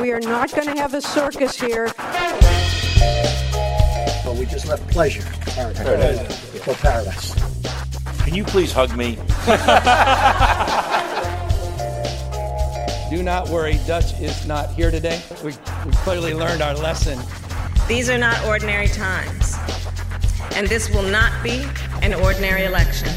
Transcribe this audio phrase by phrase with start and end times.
[0.00, 1.92] We are not going to have a circus here.
[4.24, 5.22] But we just left pleasure.
[5.42, 6.40] Paradise.
[6.64, 7.34] For paradise.
[8.24, 9.18] Can you please hug me?
[13.10, 15.20] Do not worry, Dutch is not here today.
[15.44, 15.52] We,
[15.84, 17.18] we clearly learned our lesson.
[17.86, 19.54] These are not ordinary times,
[20.54, 21.66] and this will not be
[22.00, 23.10] an ordinary election.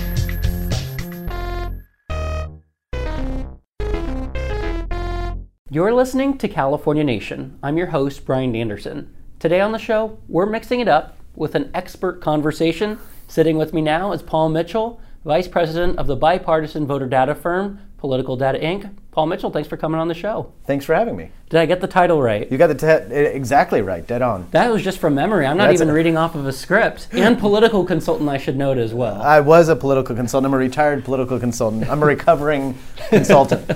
[5.74, 7.58] You're listening to California Nation.
[7.64, 9.12] I'm your host, Brian Anderson.
[9.40, 13.00] Today on the show, we're mixing it up with an expert conversation.
[13.28, 17.80] Sitting with me now is Paul Mitchell, Vice President of the bipartisan voter data firm
[18.04, 18.94] Political Data Inc.
[19.12, 20.52] Paul Mitchell, thanks for coming on the show.
[20.66, 21.30] Thanks for having me.
[21.50, 22.52] Did I get the title right?
[22.52, 22.86] You got the te-
[23.16, 24.46] eh, exactly right, dead on.
[24.52, 25.46] That was just from memory.
[25.46, 27.08] I'm not That's even a- reading off of a script.
[27.14, 29.22] And political consultant, I should note as well.
[29.22, 30.48] I was a political consultant.
[30.52, 31.90] I'm a retired political consultant.
[31.90, 32.78] I'm a recovering
[33.10, 33.72] consultant.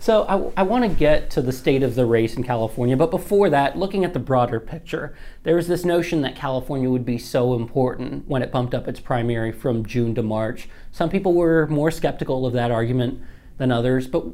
[0.00, 0.24] So
[0.56, 3.48] I, I want to get to the state of the race in California, but before
[3.48, 7.54] that, looking at the broader picture, there was this notion that California would be so
[7.54, 10.68] important when it bumped up its primary from June to March.
[10.90, 13.22] Some people were more skeptical of that argument
[13.58, 14.24] than others, but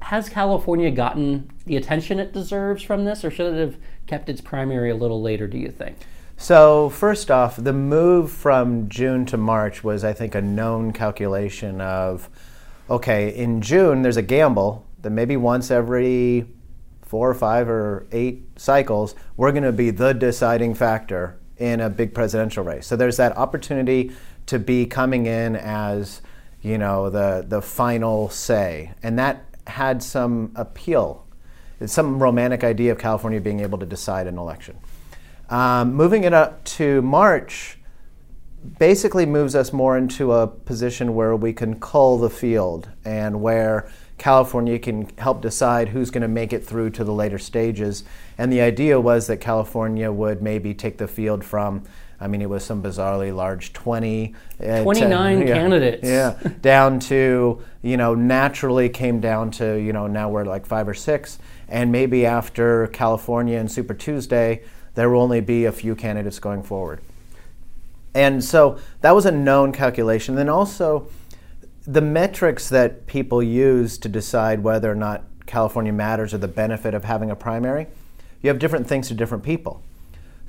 [0.00, 3.76] has California gotten the attention it deserves from this, or should it have
[4.06, 5.96] kept its primary a little later, do you think?
[6.40, 11.80] So, first off, the move from June to March was, I think, a known calculation
[11.80, 12.30] of
[12.88, 16.46] okay, in June, there's a gamble that maybe once every
[17.02, 21.90] four or five or eight cycles, we're going to be the deciding factor in a
[21.90, 22.86] big presidential race.
[22.86, 24.12] So, there's that opportunity
[24.46, 26.22] to be coming in as
[26.62, 31.26] you know the the final say, and that had some appeal.
[31.80, 34.78] It's some romantic idea of California being able to decide an election.
[35.48, 37.78] Um, moving it up to March
[38.78, 43.88] basically moves us more into a position where we can cull the field and where
[44.18, 48.02] California can help decide who's going to make it through to the later stages.
[48.36, 51.84] And the idea was that California would maybe take the field from,
[52.20, 54.34] I mean, it was some bizarrely large 20.
[54.60, 56.08] uh, 29 yeah, candidates.
[56.08, 60.88] Yeah, down to, you know, naturally came down to, you know, now we're like five
[60.88, 61.38] or six.
[61.68, 64.62] And maybe after California and Super Tuesday,
[64.94, 67.00] there will only be a few candidates going forward.
[68.14, 70.34] And so that was a known calculation.
[70.34, 71.08] Then also,
[71.86, 76.94] the metrics that people use to decide whether or not California matters or the benefit
[76.94, 77.86] of having a primary,
[78.42, 79.82] you have different things to different people.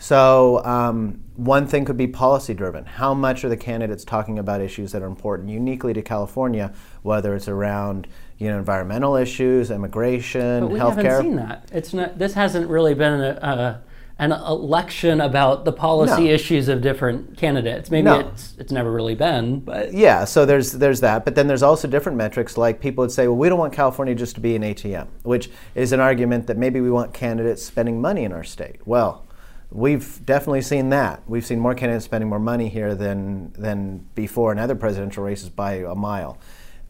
[0.02, 2.86] So, um, one thing could be policy driven.
[2.86, 6.74] How much are the candidates talking about issues that are important uniquely to California,
[7.04, 11.04] whether it's around you know, environmental issues, immigration, But we healthcare?
[11.04, 11.70] haven't seen that.
[11.74, 12.18] It's not.
[12.18, 13.82] This hasn't really been a,
[14.18, 16.30] an election about the policy No.
[16.32, 17.92] issues of different candidates.
[17.92, 18.20] Maybe No.
[18.20, 21.90] it's it's never really been, but Yeah, so there's there's that, but then there's also
[21.90, 22.58] different metrics.
[22.58, 25.50] Like people would say, well, we don't want California just to be an ATM, which
[25.76, 28.78] is an argument that maybe we want candidates spending money in our state.
[28.86, 29.26] Well,
[29.72, 31.22] we've definitely seen that.
[31.28, 35.50] We've seen more candidates spending more money here than than before in other presidential races
[35.50, 36.38] by a mile.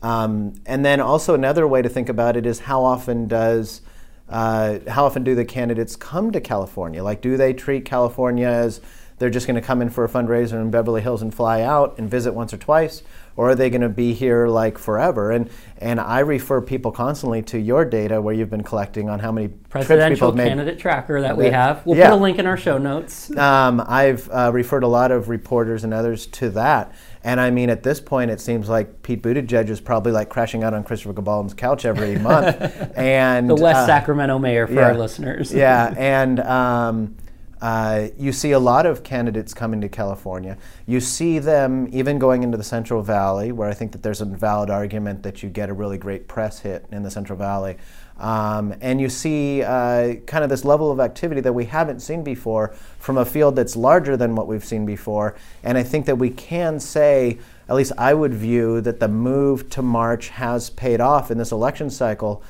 [0.01, 3.81] Um, and then also another way to think about it is how often does
[4.29, 7.03] uh, how often do the candidates come to California?
[7.03, 8.79] Like, do they treat California as
[9.19, 11.97] they're just going to come in for a fundraiser in Beverly Hills and fly out
[11.97, 13.03] and visit once or twice,
[13.35, 15.31] or are they going to be here like forever?
[15.31, 19.31] And and I refer people constantly to your data where you've been collecting on how
[19.31, 20.47] many presidential have made.
[20.49, 21.85] candidate tracker that we have.
[21.85, 22.09] We'll Yeah.
[22.09, 23.35] put a link in our show notes.
[23.37, 26.93] Um, I've uh, referred a lot of reporters and others to that.
[27.23, 30.63] And I mean, at this point, it seems like Pete Buttigieg is probably like crashing
[30.63, 32.55] out on Christopher Cabaldon's couch every month.
[32.97, 34.87] and The West uh, Sacramento mayor for yeah.
[34.87, 35.53] our listeners.
[35.53, 37.15] yeah, and um,
[37.61, 40.57] uh, you see a lot of candidates coming to California.
[40.85, 44.25] You see them even going into the Central Valley, where I think that there's a
[44.25, 47.77] valid argument that you get a really great press hit in the Central Valley.
[48.17, 52.23] Um, and you see uh, kind of this level of activity that we haven't seen
[52.23, 55.35] before from a field that's larger than what we've seen before.
[55.63, 57.39] And I think that we can say,
[57.69, 61.51] at least I would view, that the move to March has paid off in this
[61.51, 62.43] election cycle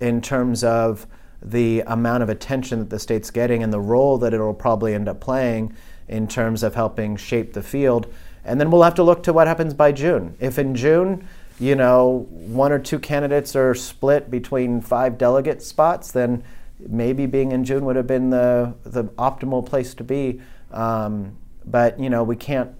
[0.00, 1.06] in terms of
[1.42, 5.08] the amount of attention that the state's getting and the role that it'll probably end
[5.08, 5.74] up playing
[6.08, 8.12] in terms of helping shape the field.
[8.44, 10.36] And then we'll have to look to what happens by June.
[10.38, 11.26] If in June,
[11.58, 16.44] you know, one or two candidates are split between five delegate spots, then
[16.78, 20.40] maybe being in June would have been the, the optimal place to be.
[20.70, 22.72] Um, but, you know, we can't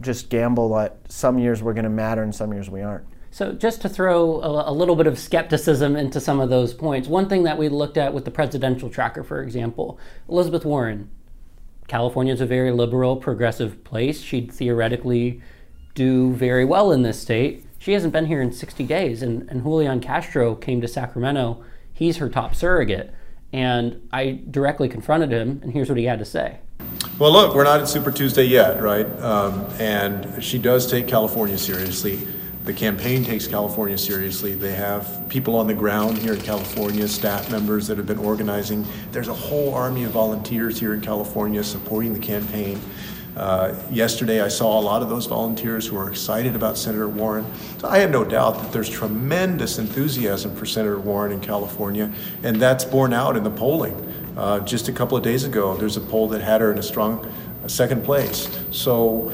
[0.00, 3.06] just gamble that some years we're going to matter and some years we aren't.
[3.36, 7.06] So, just to throw a, a little bit of skepticism into some of those points,
[7.06, 11.10] one thing that we looked at with the presidential tracker, for example, Elizabeth Warren.
[11.86, 14.22] California is a very liberal, progressive place.
[14.22, 15.42] She'd theoretically
[15.94, 17.66] do very well in this state.
[17.78, 21.62] She hasn't been here in 60 days, and, and Julian Castro came to Sacramento.
[21.92, 23.12] He's her top surrogate.
[23.52, 26.60] And I directly confronted him, and here's what he had to say.
[27.18, 29.06] Well, look, we're not at Super Tuesday yet, right?
[29.20, 32.26] Um, and she does take California seriously.
[32.66, 34.54] The campaign takes California seriously.
[34.56, 38.84] They have people on the ground here in California, staff members that have been organizing.
[39.12, 42.80] There's a whole army of volunteers here in California supporting the campaign.
[43.36, 47.46] Uh, yesterday, I saw a lot of those volunteers who are excited about Senator Warren.
[47.78, 52.56] So I have no doubt that there's tremendous enthusiasm for Senator Warren in California, and
[52.60, 53.94] that's borne out in the polling.
[54.36, 56.82] Uh, just a couple of days ago, there's a poll that had her in a
[56.82, 57.32] strong
[57.68, 58.48] second place.
[58.70, 59.32] So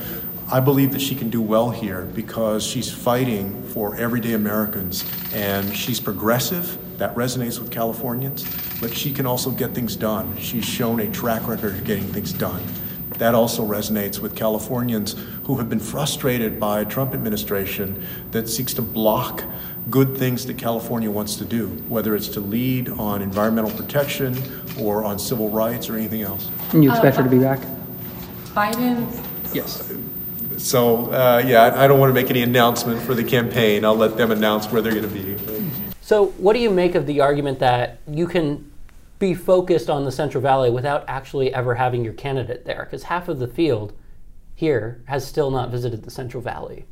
[0.50, 5.75] I believe that she can do well here because she's fighting for everyday Americans, and
[5.75, 6.79] she's progressive.
[6.99, 8.44] That resonates with Californians,
[8.81, 10.37] but she can also get things done.
[10.37, 12.62] She's shown a track record of getting things done.
[13.19, 18.75] That also resonates with Californians who have been frustrated by a Trump administration that seeks
[18.75, 19.44] to block
[19.91, 24.37] good things that California wants to do, whether it's to lead on environmental protection
[24.79, 26.50] or on civil rights or anything else.
[26.73, 27.61] And you expect her to be back?
[28.55, 29.06] Biden,
[29.55, 29.93] Yes.
[30.62, 33.85] So, uh, yeah, I don't want to make any announcement for the campaign.
[33.85, 35.37] I'll let them announce where they're going to be.
[36.00, 38.70] So, what do you make of the argument that you can
[39.19, 42.85] be focused on the Central Valley without actually ever having your candidate there?
[42.85, 43.93] Because half of the field
[44.55, 46.87] here has still not visited the Central Valley.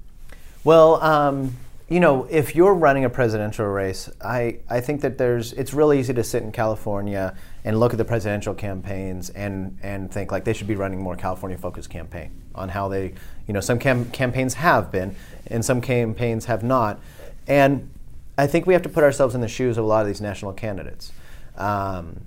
[0.64, 1.56] Well, um,
[1.90, 5.98] you know, if you're running a presidential race, I, I think that there's it's really
[5.98, 10.44] easy to sit in California and look at the presidential campaigns and, and think like
[10.44, 13.12] they should be running more California focused campaign on how they,
[13.48, 15.16] you know, some cam- campaigns have been
[15.48, 17.00] and some campaigns have not.
[17.48, 17.90] And
[18.38, 20.20] I think we have to put ourselves in the shoes of a lot of these
[20.20, 21.10] national candidates.
[21.56, 22.20] Um,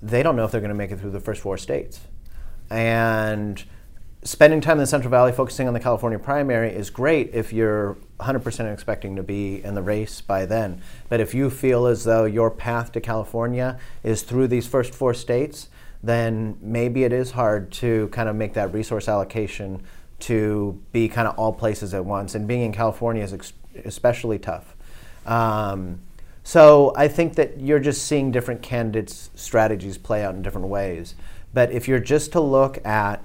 [0.00, 1.98] they don't know if they're going to make it through the first four states.
[2.70, 3.62] And
[4.22, 7.96] spending time in the Central Valley focusing on the California primary is great if you're
[8.20, 10.82] 100% expecting to be in the race by then.
[11.08, 15.14] But if you feel as though your path to California is through these first four
[15.14, 15.68] states,
[16.02, 19.82] then maybe it is hard to kind of make that resource allocation
[20.20, 22.34] to be kind of all places at once.
[22.34, 23.52] And being in California is ex-
[23.84, 24.76] especially tough.
[25.24, 26.00] Um,
[26.42, 31.14] so I think that you're just seeing different candidates' strategies play out in different ways.
[31.52, 33.24] But if you're just to look at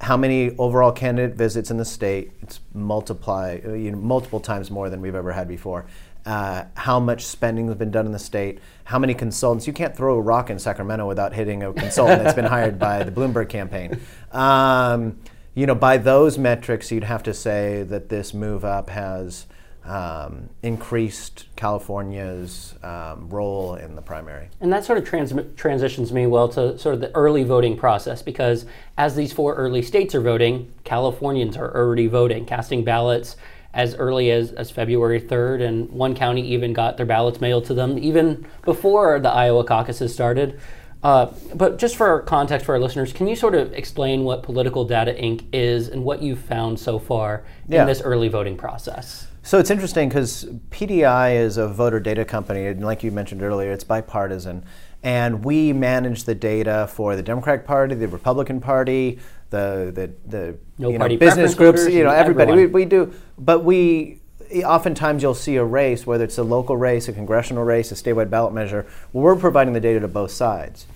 [0.00, 4.88] how many overall candidate visits in the state, it's multiply you know, multiple times more
[4.88, 5.86] than we've ever had before.
[6.24, 9.66] Uh, how much spending has been done in the state, how many consultants.
[9.66, 13.02] You can't throw a rock in Sacramento without hitting a consultant that's been hired by
[13.02, 14.00] the Bloomberg campaign.
[14.32, 15.18] Um,
[15.54, 19.46] you know, by those metrics, you'd have to say that this move up has
[19.84, 24.48] um, increased California's um, role in the primary.
[24.60, 28.22] And that sort of trans- transitions me well to sort of the early voting process
[28.22, 28.66] because
[28.98, 33.36] as these four early states are voting, Californians are already voting, casting ballots
[33.72, 37.74] as early as, as February 3rd, and one county even got their ballots mailed to
[37.74, 40.60] them even before the Iowa caucuses started.
[41.02, 44.84] Uh, but just for context for our listeners, can you sort of explain what Political
[44.84, 45.44] Data Inc.
[45.52, 47.82] is and what you've found so far Yeah.
[47.82, 49.26] in this early voting process?
[49.42, 53.72] So it's interesting because PDI is a voter data company, and like you mentioned earlier,
[53.72, 54.64] it's bipartisan.
[55.02, 60.58] And we manage the data for the Democratic Party, the Republican Party, the the, the
[60.78, 62.52] No you know, business groups, you know, everybody.
[62.52, 64.20] We, we do, but we
[64.64, 68.28] oftentimes you'll see a race, whether it's a local race, a congressional race, a statewide
[68.28, 68.86] ballot measure.
[69.12, 70.86] We're providing the data to both sides.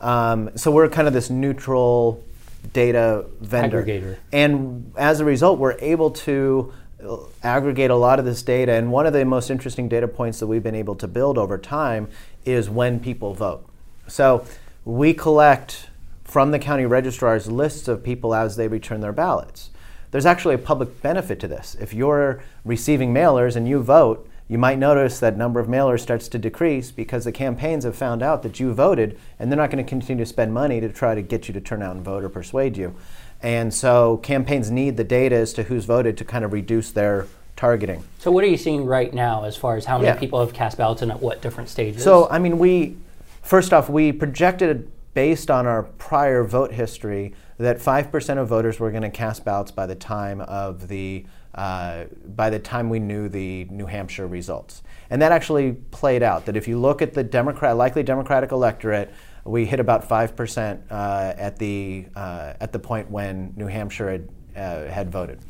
[0.00, 2.24] Um, so we're kind of this neutral
[2.72, 3.82] data vendor.
[3.82, 4.16] Aggregator.
[4.32, 6.72] And as a result, we're able to
[7.42, 8.72] aggregate a lot of this data.
[8.72, 11.58] And one of the most interesting data points that we've been able to build over
[11.58, 12.08] time
[12.44, 13.66] is when people vote.
[14.06, 14.44] So
[14.84, 15.88] we collect
[16.24, 19.70] from the county registrars lists of people as they return their ballots.
[20.10, 21.76] There's actually a public benefit to this.
[21.80, 26.26] If you're receiving mailers and you vote, you might notice that number of mailers starts
[26.28, 29.84] to decrease because the campaigns have found out that you voted and they're not going
[29.84, 32.24] to continue to spend money to try to get you to turn out and vote
[32.24, 32.94] or persuade you.
[33.42, 37.26] And so campaigns need the data as to who's voted to kind of reduce their
[37.56, 38.04] targeting.
[38.18, 40.14] So, what are you seeing right now as far as how many Yeah.
[40.16, 42.02] people have cast ballots and at what different stages?
[42.02, 42.96] So, I mean, we,
[43.42, 48.90] first off, we projected based on our prior vote history that 5% of voters were
[48.92, 51.24] going to cast ballots by the time of the
[51.58, 52.04] uh,
[52.36, 54.84] by the time we knew the New Hampshire results.
[55.10, 56.46] And that actually played out.
[56.46, 59.12] That if you look at the Democrat, likely Democratic electorate,
[59.44, 64.28] we hit about 5% uh, at, the, uh, at the point when New Hampshire had,
[64.54, 65.40] uh, had voted.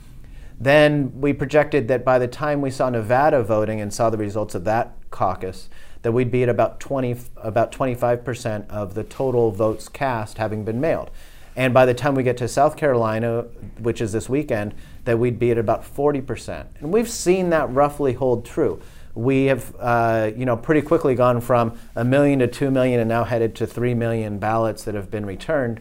[0.58, 4.54] Then we projected that by the time we saw Nevada voting and saw the results
[4.54, 5.68] of that caucus,
[6.00, 10.80] that we'd be at about 20, about 25% of the total votes cast having been
[10.80, 11.10] mailed.
[11.58, 13.46] And by the time we get to South Carolina,
[13.80, 16.66] which is this weekend, that we'd be at about 40%.
[16.78, 18.80] And we've seen that roughly hold true.
[19.16, 23.08] we have, uh, you know, pretty quickly gone from a million to two million, and
[23.08, 25.80] now headed to three million ballots that have been returned.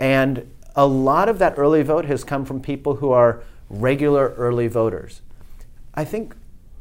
[0.00, 4.66] And a lot of that early vote has come from people who are regular early
[4.66, 5.22] voters.
[5.94, 6.34] I think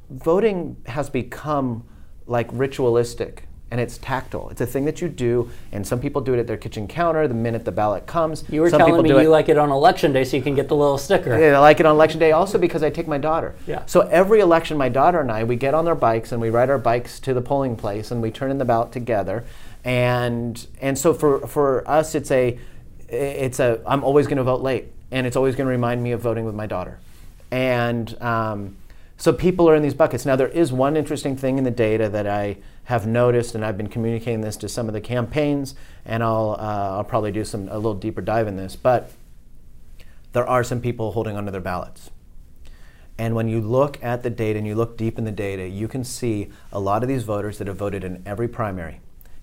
[0.10, 1.84] voting has become
[2.26, 4.48] like ritualistic and it's tactile.
[4.52, 7.28] It's a thing that you do, and some people do it at their kitchen counter
[7.28, 8.46] the minute the ballot comes.
[8.48, 10.44] You were some telling people me you it, like it on election day so you
[10.44, 11.38] can get the little sticker.
[11.38, 13.54] yeah, I like it on election day also because I take my daughter.
[13.68, 13.86] Yeah.
[13.86, 16.70] So every election, my daughter and I, we get on our bikes and we ride
[16.70, 19.44] our bikes to the polling place and we turn in the ballot together.
[19.84, 22.58] And and so for for us, it's a
[23.10, 26.14] it's a I'm always going to vote late, and it's always going to remind me
[26.14, 26.98] of voting with my daughter.
[27.52, 28.78] And um,
[29.18, 30.26] so people are in these buckets.
[30.26, 32.56] Now there is one interesting thing in the data that I
[32.86, 35.76] have noticed, and I've been communicating this to some of the campaigns,
[36.06, 39.12] and I'll uh, I'll probably do some a little deeper dive in this, but
[40.34, 42.12] there are some people holding onto their ballots.
[43.18, 45.88] And when you look at the data and you look deep in the data, you
[45.88, 49.00] can see a lot of these voters that have voted in every primary.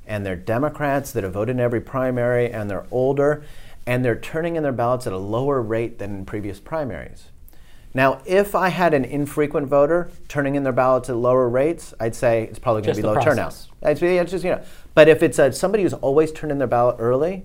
[0.07, 3.45] And they're Democrats that have voted in every primary, and they're older,
[3.87, 7.32] and they're turning in their ballots at a lower rate than in previous primaries.
[7.95, 12.15] Now, if I had an infrequent voter turning in their ballots at lower rates, I'd
[12.15, 13.53] say it's probably going to be low turnout.
[13.53, 13.69] process.
[13.83, 14.63] It's, it's just, you know,
[14.95, 17.45] but if it's a, somebody who's always turned in their ballot early,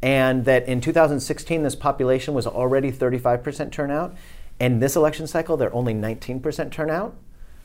[0.00, 4.14] and that in 2016 this population was already 35% turnout,
[4.58, 7.14] and this election cycle they're only 19% turnout,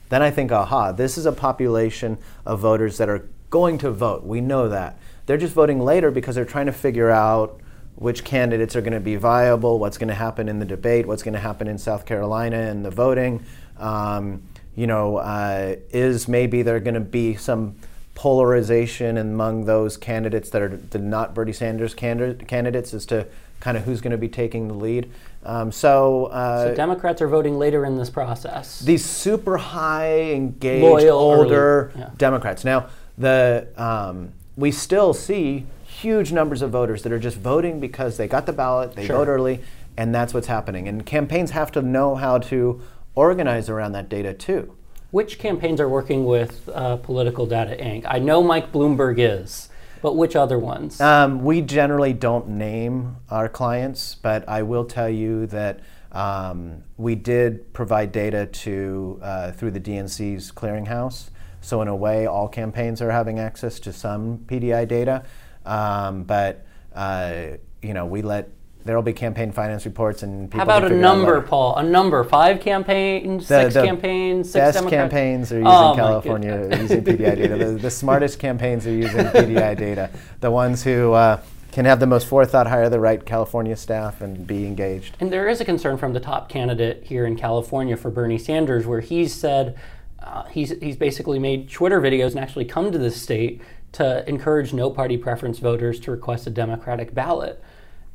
[0.10, 4.24] then I think, aha, this is a population of voters that are going to vote.
[4.24, 4.98] We know that.
[5.25, 7.60] They're just voting later because they're trying to figure out
[7.97, 11.23] which candidates are going to be viable, what's going to happen in the debate, what's
[11.23, 13.43] going to happen in South Carolina and the voting.
[13.77, 14.43] Um,
[14.75, 17.75] you know, uh, is maybe there going to be some
[18.13, 23.25] polarization among those candidates that are the not Bernie Sanders candid- candidates as to
[23.59, 25.09] kind of who's going to be taking the lead.
[25.43, 28.79] Um, so, uh, So Democrats are voting later in this process.
[28.79, 32.09] these super high engaged Loyal, older yeah.
[32.17, 32.63] Democrats.
[32.63, 35.65] Now, the um, we still see
[35.97, 39.17] huge numbers of voters that are just voting because they got the ballot, they Sure.
[39.17, 39.61] vote early,
[39.97, 40.87] and that's what's happening.
[40.87, 42.81] And campaigns have to know how to
[43.15, 44.73] organize around that data too.
[45.09, 48.03] Which campaigns are working with uh, Political Data Inc.?
[48.07, 49.69] I know Mike Bloomberg is,
[50.01, 51.01] but which other ones?
[51.01, 55.79] Um, we generally don't name our clients, but I will tell you that
[56.11, 61.29] um, we did provide data to uh, through the DNC's clearinghouse.
[61.61, 65.23] So in a way, all campaigns are having access to some PDI data,
[65.67, 68.50] um, but uh, you know we let
[68.86, 71.75] there will be campaign finance reports and people How about a number, Paul?
[71.75, 72.24] A number?
[72.24, 73.47] Five campaigns?
[73.47, 74.50] The- six the campaigns?
[74.50, 77.57] Six best Democrat- campaigns are using Oh, California using PDI data.
[77.57, 80.09] The, the smartest campaigns are using PDI data.
[80.39, 81.41] The ones who uh,
[81.74, 85.17] can have the most forethought, hire the right California staff, and be engaged.
[85.19, 88.88] And there is a concern from the top candidate here in California for Bernie Sanders,
[88.88, 89.77] where he's said
[90.19, 93.62] uh, he's, he's basically made Twitter videos and actually come to the state
[93.94, 97.63] to encourage no party preference voters to request a Democratic ballot.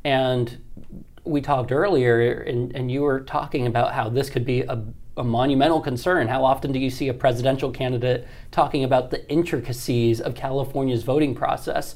[0.03, 0.57] And
[1.23, 4.83] we talked earlier, and, and you were talking about how this could be a,
[5.15, 6.27] a monumental concern.
[6.27, 11.33] How often do you see a presidential candidate talking about the intricacies of California's voting
[11.33, 11.95] process?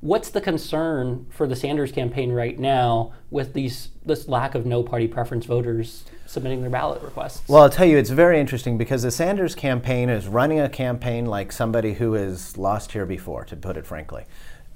[0.00, 4.82] What's the concern for the Sanders campaign right now with these this lack of no
[4.84, 7.42] party preference voters submitting their ballot requests?
[7.48, 11.26] Well, I'll tell you, it's very interesting because the Sanders campaign is running a campaign
[11.26, 14.24] like somebody who has lost here before, to put it frankly.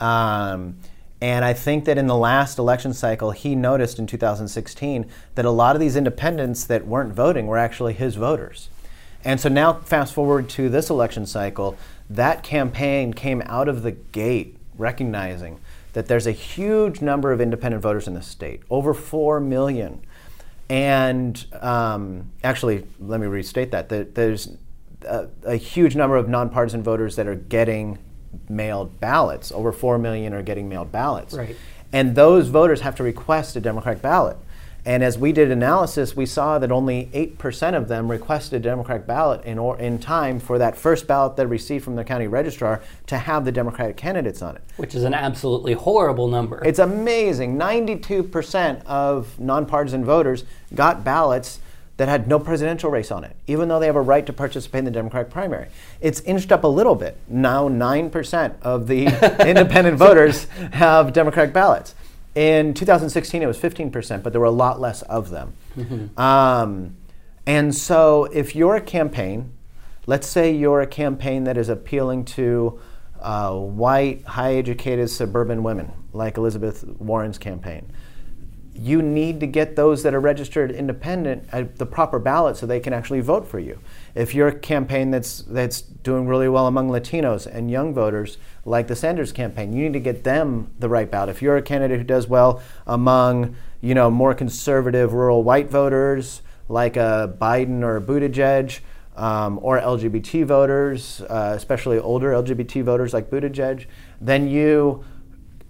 [0.01, 0.79] Um,
[1.21, 5.51] and I think that in the last election cycle, he noticed in 2016 that a
[5.51, 8.71] lot of these independents that weren't voting were actually his voters.
[9.25, 11.77] And so now, fast forward to this election cycle,
[12.11, 15.61] that campaign came out of the gate recognizing
[15.93, 20.03] that there's a huge number of independent voters in the state, over 4 million.
[20.73, 23.91] And um, actually, let me restate that.
[23.91, 24.57] There- There's
[25.07, 27.99] a, a huge number of nonpartisan voters that are getting
[28.49, 29.53] mailed ballots.
[29.53, 31.35] Over 4 million are getting mailed ballots.
[31.35, 31.57] Right.
[31.93, 34.39] And those voters have to request a Democratic ballot.
[34.85, 39.07] And as we did analysis, we saw that only 8% of them requested a Democratic
[39.07, 42.83] ballot in, or, in time for that first ballot they received from the county registrar
[43.07, 44.63] to have the Democratic candidates on it.
[44.79, 46.65] Which is an absolutely horrible number.
[46.65, 47.57] It's amazing.
[47.57, 51.61] 92% of nonpartisan voters got ballots
[51.99, 54.81] that had no presidential race on it, even though they have a right to participate
[54.81, 55.69] in the Democratic primary.
[56.01, 57.17] It's inched up a little bit.
[57.29, 59.07] Now, 9% of the
[59.47, 61.95] independent voters have Democratic ballots.
[62.35, 65.55] In 2016, it was 15%, but there were a lot less of them.
[66.17, 66.97] Um,
[67.47, 69.53] and so, if you're a campaign,
[70.07, 72.81] let's say you're a campaign that is appealing to
[73.21, 77.91] uh, white, high educated suburban women, like Elizabeth Warren's campaign,
[78.75, 82.81] you need to get those that are registered independent at the proper ballot so they
[82.81, 83.79] can actually vote for you.
[84.15, 88.89] If you're a campaign that's that's doing really well among Latinos and young voters, like
[88.89, 91.29] the Sanders campaign, you need to get them the right ballot.
[91.29, 96.41] If you're a candidate who does well among you know more conservative rural white voters,
[96.69, 98.81] like a Biden or a Buttigieg,
[99.17, 103.87] um, or LGBT voters, uh, especially older LGBT voters like Buttigieg,
[104.21, 105.05] then you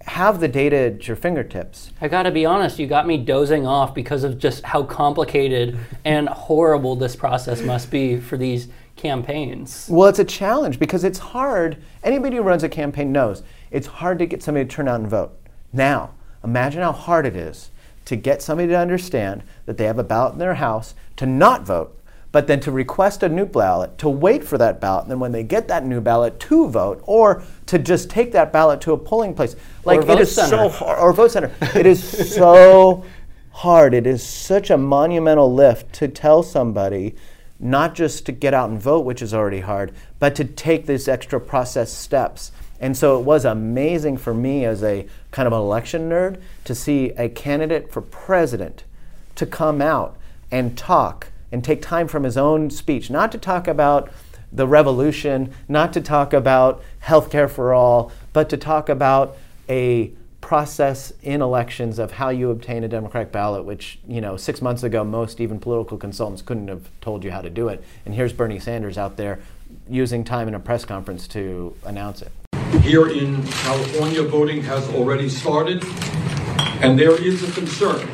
[0.05, 1.91] have the data at your fingertips.
[2.01, 6.27] I gotta be honest, you got me dozing off because of just how complicated and
[6.27, 9.87] horrible this process must be for these campaigns.
[9.89, 11.77] Well, it's a challenge because it's hard.
[12.03, 15.09] Anybody who runs a campaign knows it's hard to get somebody to turn out and
[15.09, 15.37] vote.
[15.71, 16.11] Now,
[16.43, 17.71] imagine how hard it is
[18.05, 21.63] to get somebody to understand that they have a ballot in their house to not
[21.63, 21.97] vote
[22.33, 25.31] but then to request a new ballot, to wait for that ballot, and then when
[25.31, 28.97] they get that new ballot, to vote, or to just take that ballot to a
[28.97, 29.55] polling place.
[29.85, 30.49] Like Or vote it is center.
[30.49, 31.51] so hard, or vote center.
[31.75, 33.05] it is so
[33.51, 33.93] hard.
[33.93, 37.15] It is such a monumental lift to tell somebody
[37.59, 41.07] not just to get out and vote, which is already hard, but to take these
[41.07, 42.51] extra process steps.
[42.79, 46.73] And so it was amazing for me as a kind of an election nerd to
[46.73, 48.85] see a candidate for president
[49.35, 50.17] to come out
[50.49, 54.11] and talk and take time from his own speech, not to talk about
[54.51, 59.37] the revolution, not to talk about healthcare for all, but to talk about
[59.69, 64.61] a process in elections of how you obtain a democratic ballot which you know 6
[64.61, 67.81] months ago most even political consultants couldn't have told you how to do it.
[68.05, 69.39] And here's Bernie Sanders out there
[69.87, 72.31] using time in a press conference to announce it.
[72.81, 75.85] Here in California, voting has already started,
[76.81, 78.09] and there is a concern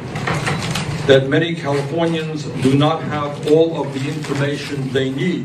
[1.09, 5.43] that many Californians do not have all of the information they need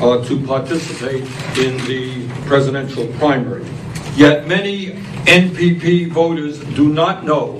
[0.00, 1.24] uh, to participate
[1.58, 3.66] in the presidential primary.
[4.14, 4.92] Yet many
[5.26, 7.58] NPP voters do not know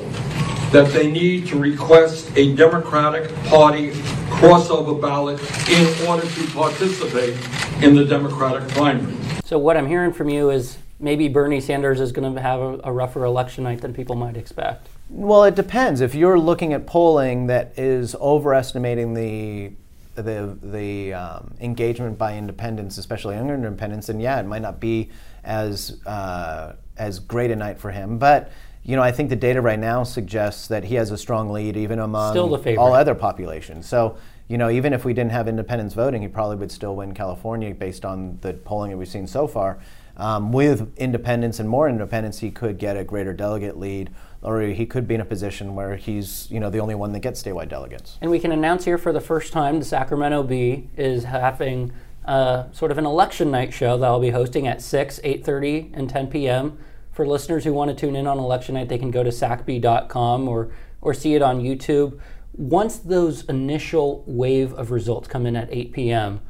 [0.70, 3.90] that they need to request a Democratic Party
[4.30, 7.34] crossover ballot in order to participate
[7.82, 9.16] in the Democratic primary.
[9.44, 12.80] So what I'm hearing from you is maybe Bernie Sanders is going to have a,
[12.84, 14.88] a rougher election night than people might expect.
[15.12, 16.00] Well, it depends.
[16.00, 19.72] If you're looking at polling that is overestimating the
[20.14, 25.10] the the um, engagement by independents, especially younger independents, then yeah, it might not be
[25.44, 28.16] as uh, as great a night for him.
[28.16, 28.50] But
[28.84, 31.76] you know, I think the data right now suggests that he has a strong lead
[31.76, 32.32] even among
[32.78, 33.86] all other populations.
[33.86, 34.16] So
[34.48, 37.74] you know, even if we didn't have independents voting, he probably would still win California
[37.74, 39.78] based on the polling that we've seen so far.
[40.16, 44.10] Um, with independents and more independents, he could get a greater delegate lead,
[44.42, 47.20] or he could be in a position where he's you know the only one that
[47.20, 48.18] gets statewide delegates.
[48.20, 51.92] And we can announce here for the first time the Sacramento Bee is having
[52.24, 56.08] uh, sort of an election night show that I'll be hosting at 6, 8.30, and
[56.08, 56.78] 10 p.m.
[57.10, 60.48] For listeners who want to tune in on election night, they can go to sacbee.com
[60.48, 62.20] or, or see it on YouTube.
[62.52, 66.40] Once those initial wave of results come in at 8 p.m.,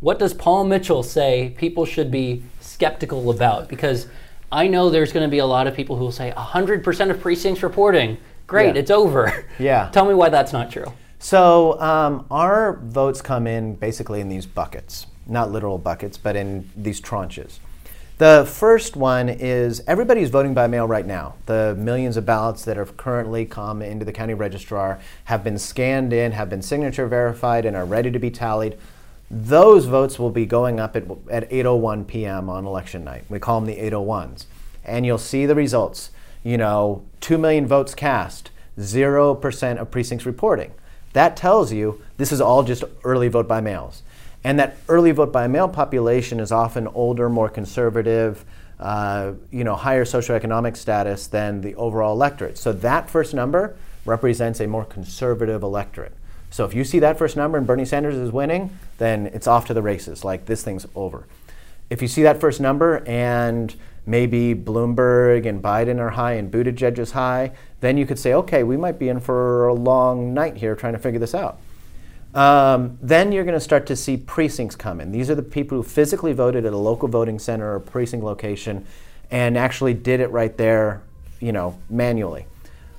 [0.00, 3.68] what does Paul Mitchell say people should be skeptical about?
[3.68, 4.08] Because
[4.52, 7.20] I know there's going to be a lot of people who will say 100% of
[7.20, 8.18] precincts reporting.
[8.46, 8.80] Great, Yeah.
[8.80, 9.46] it's over.
[9.58, 9.88] Yeah.
[9.92, 10.92] Tell me why that's not true.
[11.18, 16.68] So um, our votes come in basically in these buckets, not literal buckets, but in
[16.76, 17.60] these tranches.
[18.18, 21.34] The first one is everybody's voting by mail right now.
[21.46, 26.12] The millions of ballots that have currently come into the county registrar have been scanned
[26.12, 28.76] in, have been signature verified, and are ready to be tallied.
[29.34, 32.50] Those votes will be going up at, at 8:01 p.m.
[32.50, 33.24] on election night.
[33.30, 34.44] We call them the 801s,
[34.84, 36.10] and you'll see the results.
[36.44, 40.72] You know, two million votes cast, zero percent of precincts reporting.
[41.14, 44.02] That tells you this is all just early vote by mails.
[44.44, 48.44] And that early vote by mail population is often older, more conservative,
[48.78, 52.58] uh, you know, higher socioeconomic status than the overall electorate.
[52.58, 56.12] So that first number represents a more conservative electorate.
[56.52, 59.66] So if you see that first number and Bernie Sanders is winning, then it's off
[59.66, 60.24] to the races.
[60.24, 61.26] Like this thing's over.
[61.90, 63.74] If you see that first number and
[64.06, 68.62] maybe Bloomberg and Biden are high and Buttigieg is high, then you could say, okay,
[68.62, 71.58] we might be in for a long night here trying to figure this out.
[72.34, 75.12] Um, then you're going to start to see precincts come in.
[75.12, 78.86] These are the people who physically voted at a local voting center or precinct location
[79.30, 81.02] and actually did it right there,
[81.40, 82.46] you know, manually.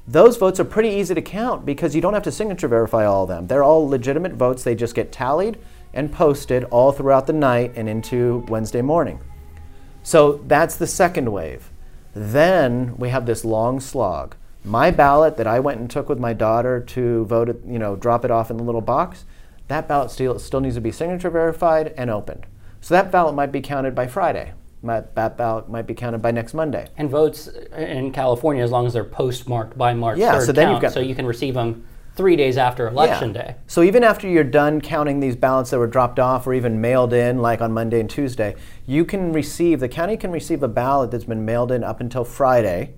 [0.07, 3.23] Those votes are pretty easy to count because you don't have to signature verify all
[3.23, 3.47] of them.
[3.47, 4.63] They're all legitimate votes.
[4.63, 5.57] They just get tallied
[5.93, 9.19] and posted all throughout the night and into Wednesday morning.
[10.01, 11.69] So that's the second wave.
[12.13, 14.36] Then we have this long slog.
[14.65, 17.95] My ballot that I went and took with my daughter to vote, it, you know,
[17.95, 19.25] drop it off in the little box,
[19.67, 22.45] that ballot still, still needs to be signature verified and opened.
[22.82, 24.53] So that ballot might be counted by Friday.
[24.82, 26.88] might, that ballot might be counted by next Monday.
[26.97, 30.71] And votes in California, as long as they're postmarked by March Yeah, 3rd, so then
[30.71, 33.41] you've got- so you can receive them three days after election Yeah.
[33.41, 33.56] day.
[33.65, 37.12] So even after you're done counting these ballots that were dropped off or even mailed
[37.12, 41.10] in, like on Monday and Tuesday, you can receive, the county can receive a ballot
[41.10, 42.93] that's been mailed in up until Friday.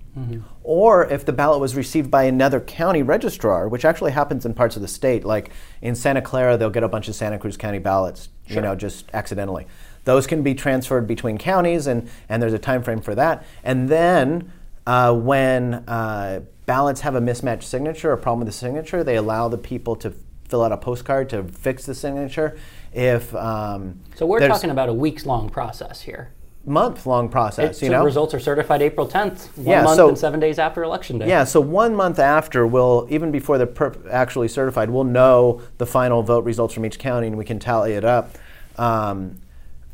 [0.62, 4.74] Or if the ballot was received by another county registrar, which actually happens in parts
[4.76, 5.50] of the state, like
[5.82, 9.10] in Santa Clara, they'll get a bunch of Santa Cruz County ballots, you know, just
[9.12, 9.66] accidentally.
[10.04, 13.44] Those can be transferred between counties, and, and there's a time frame for that.
[13.62, 14.52] And then
[14.86, 19.48] uh, when uh, ballots have a mismatched signature, a problem with the signature, they allow
[19.48, 20.12] the people to
[20.48, 22.56] fill out a postcard to fix the signature.
[22.92, 26.30] If um, So we're talking about a weeks long process here.
[26.68, 28.04] month-long process, It- you so know.
[28.04, 31.28] results are certified April 10th, one Yeah, month so- and seven days after election day.
[31.28, 35.86] Yeah, so one month after, we'll even before they're per- actually certified, we'll know the
[35.86, 38.30] final vote results from each county, and we can tally it up.
[38.78, 39.36] Um,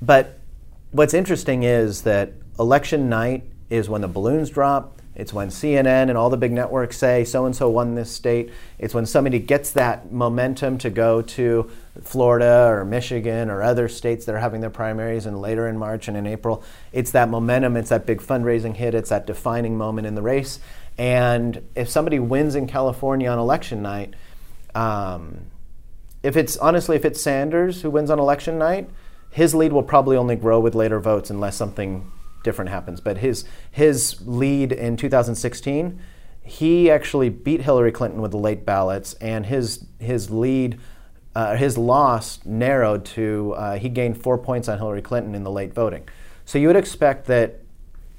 [0.01, 0.39] but
[0.93, 4.97] what's interesting is that election night is when the balloons drop.
[5.15, 8.51] It's when CNN and all the big networks say so and so won this state.
[8.79, 11.71] It's when somebody gets that momentum to go to
[12.03, 16.09] Florida or Michigan or other states that are having their primaries and later in March
[16.09, 16.65] and in April.
[16.93, 20.61] It's that momentum, it's that big fundraising hit, it's that defining moment in the race.
[20.97, 24.15] And if somebody wins in California on election night,
[24.75, 25.47] um,
[26.23, 28.89] if it's honestly, if it's Sanders who wins on election night,
[29.31, 32.11] his lead will probably only grow with later votes unless something
[32.43, 33.01] different happens.
[33.01, 36.01] But his his lead in 2016,
[36.43, 40.79] he actually beat Hillary Clinton with the late ballots, and his his lead.
[41.35, 45.51] Uh, his loss narrowed to uh, he gained four points on Hillary Clinton in the
[45.51, 46.07] late voting.
[46.45, 47.61] So you would expect that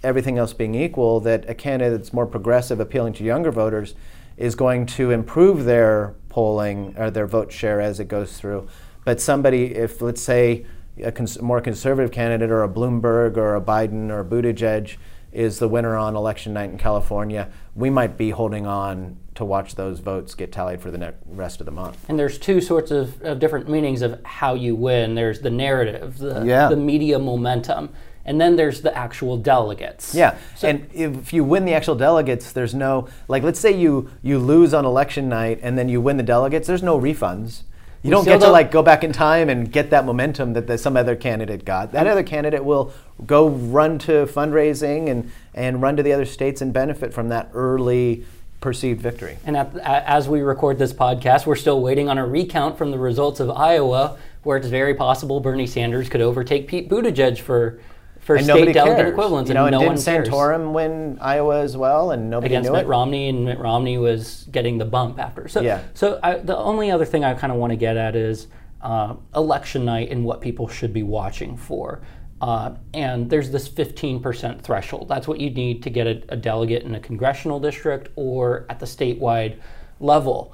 [0.04, 3.94] everything else being equal, that a candidate that's more progressive, appealing to younger voters,
[4.38, 8.68] is going to improve their polling or their vote share as it goes through.
[9.06, 10.66] But somebody, if let's say
[11.02, 14.98] a cons- more conservative candidate or a Bloomberg or a Biden or a Buttigieg
[15.32, 19.74] is the winner on election night in California, we might be holding on to watch
[19.74, 21.98] those votes get tallied for the ne- rest of the month.
[22.08, 25.16] And there's two sorts of, of different meanings of how you win.
[25.16, 26.70] There's the narrative, the, Yeah.
[26.70, 27.90] the media momentum,
[28.26, 30.14] and then there's the actual delegates.
[30.14, 33.42] Yeah, and if you win the actual delegates, there's no like.
[33.44, 36.68] Let's say you you lose on election night and then you win the delegates.
[36.68, 37.64] There's no refunds.
[38.04, 40.68] You don't get to don't- like go back in time and get that momentum that
[40.68, 41.94] the, some other candidate got.
[41.94, 42.92] That other candidate will
[43.26, 47.50] go run to fundraising and and run to the other states and benefit from that
[47.54, 48.26] early
[48.60, 49.38] perceived victory.
[49.46, 52.98] And at, as we record this podcast, we're still waiting on a recount from the
[52.98, 57.80] results of Iowa, where it's very possible Bernie Sanders could overtake Pete Buttigieg for
[58.24, 59.12] for and state delegate cares.
[59.12, 60.30] equivalents, You know, and and, no one didn't cares.
[60.30, 62.88] Santorum win Iowa as well, and nobody against knew Mitt it.
[62.88, 65.48] Romney, and Mitt Romney was getting the bump after.
[65.48, 65.82] So, Yeah.
[65.94, 68.48] so I, the only other thing I kind of want to get at is
[68.82, 72.02] uh, election night and what people should be watching for.
[72.42, 75.08] Uh, and there's this 15% threshold.
[75.08, 78.80] That's what you need to get a, a delegate in a congressional district or at
[78.80, 79.60] the statewide
[80.02, 80.54] level.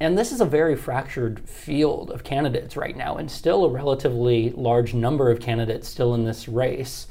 [0.00, 4.50] And this is a very fractured field of candidates right now, and still a relatively
[4.50, 7.08] large number of candidates still in this race.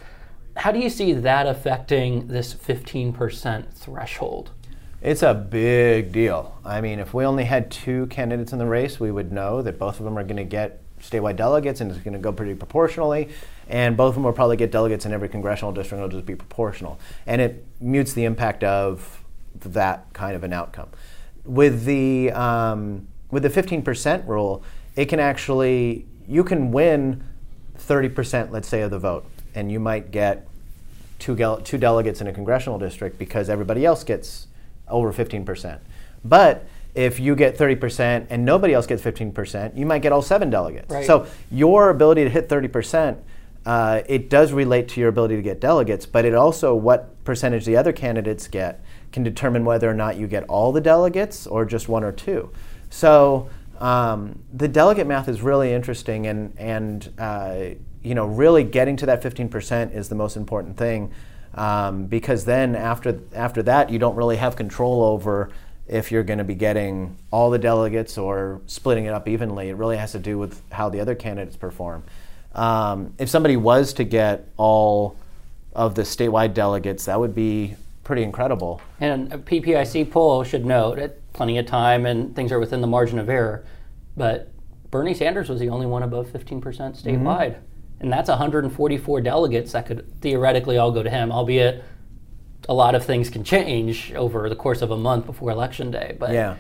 [0.56, 4.52] How do you see that affecting this 15% threshold?
[5.02, 6.58] It's a big deal.
[6.66, 9.78] I mean, if we only had two candidates in the race, we would know that
[9.78, 12.56] both of them are going to get statewide delegates and it's going to go pretty
[12.56, 13.30] proportionally.
[13.70, 16.02] And both of them will probably get delegates in every congressional district.
[16.02, 17.00] And it'll just be proportional.
[17.28, 19.24] And it mutes the impact of
[19.60, 20.90] that kind of an outcome.
[21.48, 24.64] With the, um, with the 15% rule,
[24.96, 27.24] it can actually, you can win
[27.80, 29.26] 30%, let's say, of the vote.
[29.56, 30.48] And you might get
[31.20, 34.48] two, gel- two delegates in a congressional district because everybody else gets
[34.88, 35.80] over 15%.
[36.24, 40.50] But if you get 30% and nobody else gets 15%, you might get all seven
[40.50, 40.90] delegates.
[40.90, 41.06] Right.
[41.06, 43.18] So your ability to hit 30%,
[43.66, 47.66] uh, it does relate to your ability to get delegates, but it also, what percentage
[47.66, 48.82] the other candidates get,
[49.12, 52.52] can determine whether or not you get all the delegates or just one or two.
[52.90, 57.66] So um, the delegate math is really interesting, and, and uh,
[58.04, 61.12] you know, really getting to that 15% is the most important thing.
[61.54, 65.50] Um, because then after after that you don't really have control over
[65.88, 69.70] if you're going to be getting all the delegates or splitting it up evenly.
[69.70, 72.04] It really has to do with how the other candidates perform.
[72.54, 75.16] Um, if somebody was to get all
[75.74, 77.76] of the statewide delegates, that would be
[78.08, 78.82] pretty incredible.
[79.02, 82.88] And a PPIC poll should note at plenty of time and things are within the
[82.88, 83.66] margin of error,
[84.16, 84.50] but
[84.90, 87.04] Bernie Sanders was the only one above 15% statewide.
[87.04, 87.62] Mm-hmm.
[88.00, 91.84] And that's 144 delegates that could theoretically all go to him, albeit
[92.70, 96.16] a lot of things can change over the course of a month before election day.
[96.18, 96.56] But Yeah.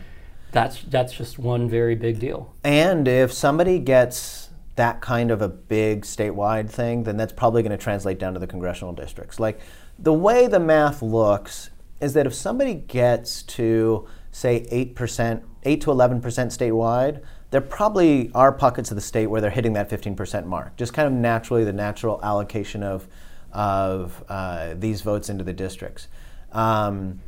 [0.51, 2.53] that's that's just one very big deal.
[2.63, 7.71] And if somebody gets that kind of a big statewide thing, then that's probably going
[7.71, 9.39] to translate down to the congressional districts.
[9.39, 9.59] Like
[9.99, 15.87] the way the math looks is that if somebody gets to say 8%, 8 to
[15.87, 20.75] 11% statewide, there probably are pockets of the state where they're hitting that 15% mark.
[20.75, 23.07] Just kind of naturally, the natural allocation of,
[23.51, 26.07] of uh, these votes into the districts.
[26.51, 27.21] Um,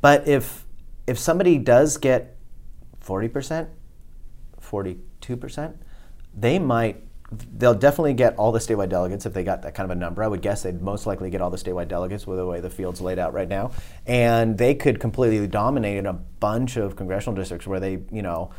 [0.00, 0.66] but if,
[1.06, 2.36] if somebody does get
[3.02, 3.68] 40%,
[4.60, 5.74] 42%,
[6.34, 9.96] they might they'll definitely get all the statewide delegates if they got that kind of
[9.96, 10.22] a number.
[10.22, 12.70] I would guess they'd most likely get all the statewide delegates with the way the
[12.70, 13.70] field's laid out right now.
[14.06, 18.50] And they could completely dominate in a bunch of congressional districts where they, you know,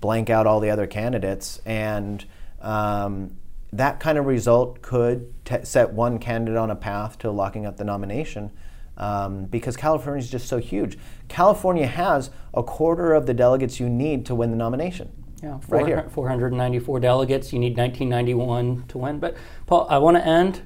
[0.00, 1.60] blank out all the other candidates.
[1.64, 2.24] And
[2.60, 3.36] um,
[3.72, 7.76] that kind of result could t- set one candidate on a path to locking up
[7.76, 8.50] the nomination.
[8.98, 10.98] Um, because California is just so huge.
[11.28, 15.12] California has a quarter of the delegates you need to win the nomination.
[15.42, 16.08] Yeah, four, right here.
[16.10, 17.52] 494 delegates.
[17.52, 19.18] You need 1991 to win.
[19.18, 20.62] But Paul, I want to end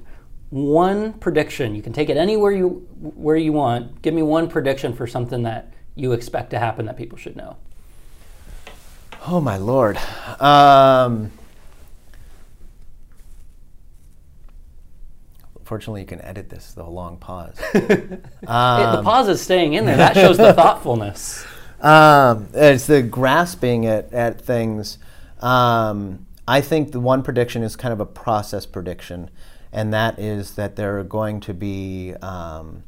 [0.51, 1.75] one prediction.
[1.75, 4.03] You can take it anywhere you where you want.
[4.03, 7.57] Give me one prediction for something that you expect to happen that people should know.
[9.27, 9.99] Oh my lord.
[10.41, 11.31] Um,
[15.65, 16.73] fortunately, you can edit this.
[16.73, 17.61] The long pause.
[17.75, 19.97] um, the pause is staying in there.
[19.97, 21.45] That shows the thoughtfulness.
[21.81, 24.99] Um, it's the grasping at, at things.
[25.41, 29.31] Um, I think the one prediction is kind of a process prediction,
[29.73, 32.83] and that is that there are going to be um,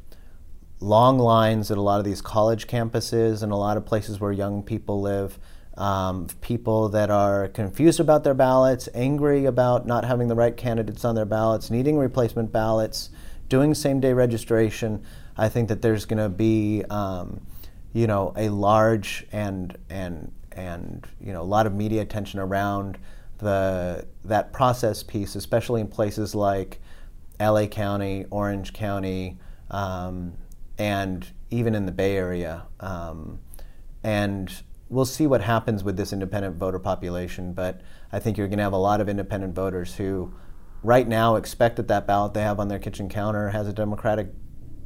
[0.79, 4.31] long lines at a lot of these college campuses and a lot of places where
[4.31, 5.39] young people live.
[5.75, 11.03] Um, people that are confused about their ballots, angry about not having the right candidates
[11.03, 13.09] on their ballots, needing replacement ballots,
[13.49, 15.03] doing same day registration.
[15.35, 17.41] I think that there's going to be um,
[17.93, 22.97] you know, a large and and and you know a lot of media attention around
[23.37, 26.79] the that process piece, especially in places like
[27.39, 29.37] LA County, Orange County,
[29.69, 30.33] um,
[30.77, 32.63] and even in the Bay Area.
[32.79, 33.39] Um,
[34.03, 34.51] and
[34.89, 37.53] we'll see what happens with this independent voter population.
[37.53, 40.33] But I think you're going to have a lot of independent voters who,
[40.83, 44.27] right now, expect that that ballot they have on their kitchen counter has a Democratic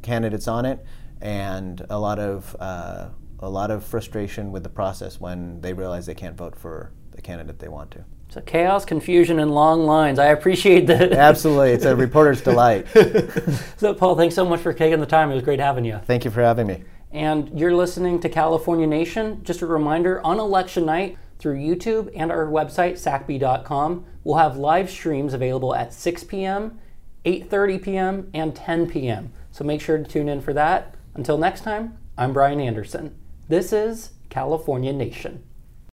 [0.02, 0.86] candidates on it,
[1.21, 6.06] and a lot of uh, a lot of frustration with the process when they realize
[6.06, 8.03] they can't vote for the candidate they want to.
[8.30, 10.19] So chaos, confusion, and long lines.
[10.19, 11.12] I appreciate that.
[11.13, 12.88] Absolutely, it's a reporter's delight.
[13.77, 15.32] so, Paul, thanks so much for taking the time.
[15.32, 15.99] It was great having you.
[16.06, 16.84] Thank you for having me.
[17.12, 19.43] And you're listening to California Nation.
[19.43, 24.89] Just a reminder on election night through YouTube and our website, sacbee.com, we'll have live
[24.89, 26.80] streams available at 6 p.m.,
[27.25, 29.32] 8:30 p.m., and 10 p.m.
[29.51, 30.95] So make sure to tune in for that.
[31.17, 33.17] Until next time, I'm Brian Anderson.
[33.47, 35.43] This is California Nation.